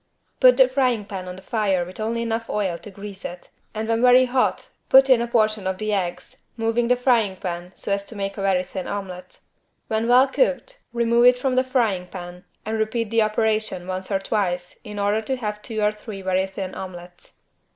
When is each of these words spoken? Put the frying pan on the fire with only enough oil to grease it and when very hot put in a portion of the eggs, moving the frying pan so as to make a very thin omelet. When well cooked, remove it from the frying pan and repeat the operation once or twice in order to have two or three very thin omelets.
Put 0.39 0.57
the 0.57 0.67
frying 0.67 1.05
pan 1.05 1.27
on 1.27 1.35
the 1.35 1.43
fire 1.43 1.85
with 1.85 1.99
only 1.99 2.23
enough 2.23 2.49
oil 2.49 2.79
to 2.79 2.89
grease 2.89 3.23
it 3.23 3.49
and 3.75 3.87
when 3.87 4.01
very 4.01 4.25
hot 4.25 4.69
put 4.89 5.11
in 5.11 5.21
a 5.21 5.27
portion 5.27 5.67
of 5.67 5.77
the 5.77 5.93
eggs, 5.93 6.37
moving 6.57 6.87
the 6.87 6.95
frying 6.95 7.35
pan 7.35 7.71
so 7.75 7.91
as 7.93 8.03
to 8.05 8.15
make 8.15 8.35
a 8.35 8.41
very 8.41 8.63
thin 8.63 8.87
omelet. 8.87 9.41
When 9.89 10.07
well 10.07 10.27
cooked, 10.27 10.79
remove 10.91 11.27
it 11.27 11.37
from 11.37 11.53
the 11.53 11.63
frying 11.63 12.07
pan 12.07 12.45
and 12.65 12.79
repeat 12.79 13.11
the 13.11 13.21
operation 13.21 13.85
once 13.85 14.09
or 14.11 14.17
twice 14.17 14.79
in 14.83 14.97
order 14.97 15.21
to 15.21 15.35
have 15.35 15.61
two 15.61 15.83
or 15.83 15.91
three 15.91 16.23
very 16.23 16.47
thin 16.47 16.73
omelets. 16.73 17.39